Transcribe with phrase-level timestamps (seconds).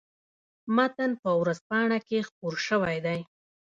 [0.75, 3.19] متن په ورځپاڼه کې خپور شوی دی.